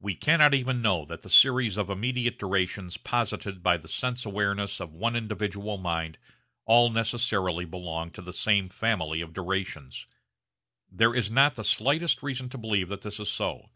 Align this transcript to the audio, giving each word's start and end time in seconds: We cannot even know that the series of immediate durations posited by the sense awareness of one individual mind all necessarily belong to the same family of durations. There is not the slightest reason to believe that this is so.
We 0.00 0.14
cannot 0.14 0.54
even 0.54 0.80
know 0.80 1.04
that 1.04 1.20
the 1.20 1.28
series 1.28 1.76
of 1.76 1.90
immediate 1.90 2.38
durations 2.38 2.96
posited 2.96 3.62
by 3.62 3.76
the 3.76 3.88
sense 3.88 4.24
awareness 4.24 4.80
of 4.80 4.94
one 4.94 5.14
individual 5.14 5.76
mind 5.76 6.16
all 6.64 6.88
necessarily 6.88 7.66
belong 7.66 8.10
to 8.12 8.22
the 8.22 8.32
same 8.32 8.70
family 8.70 9.20
of 9.20 9.34
durations. 9.34 10.06
There 10.90 11.14
is 11.14 11.30
not 11.30 11.56
the 11.56 11.62
slightest 11.64 12.22
reason 12.22 12.48
to 12.48 12.56
believe 12.56 12.88
that 12.88 13.02
this 13.02 13.20
is 13.20 13.28
so. 13.30 13.68